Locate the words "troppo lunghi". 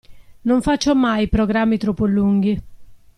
1.77-2.59